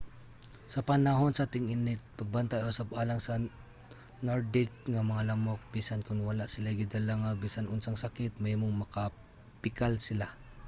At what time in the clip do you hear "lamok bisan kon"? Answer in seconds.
5.29-6.25